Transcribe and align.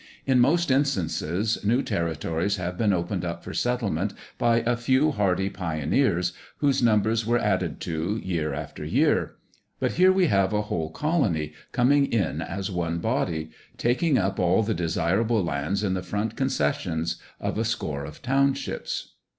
In 0.25 0.39
most 0.39 0.71
instances, 0.71 1.63
new 1.63 1.83
territories 1.83 2.55
have 2.55 2.75
been 2.75 2.91
opened 2.91 3.23
up 3.23 3.43
for 3.43 3.53
settlement 3.53 4.15
by 4.39 4.61
a 4.61 4.75
few 4.75 5.11
hardy 5.11 5.47
pioneers, 5.51 6.33
whose 6.57 6.81
numbers 6.81 7.23
were 7.23 7.37
added 7.37 7.79
to, 7.81 8.19
year 8.23 8.51
after 8.51 8.83
year; 8.83 9.35
but 9.79 9.91
here 9.91 10.11
we 10.11 10.25
have 10.25 10.53
a 10.53 10.63
whole 10.63 10.89
colony, 10.89 11.53
coming 11.71 12.11
in 12.11 12.41
as 12.41 12.71
one 12.71 12.97
body, 12.97 13.51
taking 13.77 14.17
up 14.17 14.39
all 14.39 14.63
the 14.63 14.73
desirable 14.73 15.43
lands 15.43 15.83
in 15.83 15.93
the 15.93 16.01
front 16.01 16.35
concessions 16.35 17.17
of 17.39 17.59
a 17.59 17.63
score 17.63 18.03
of 18.03 18.23
townships. 18.23 19.13